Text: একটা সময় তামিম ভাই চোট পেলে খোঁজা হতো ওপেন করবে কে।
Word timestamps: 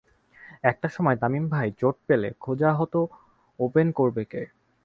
একটা 0.63 0.87
সময় 0.89 1.17
তামিম 1.17 1.45
ভাই 1.49 1.67
চোট 1.77 1.95
পেলে 2.07 2.29
খোঁজা 2.39 2.69
হতো 2.73 2.99
ওপেন 3.59 3.87
করবে 3.91 4.23
কে। 4.25 4.41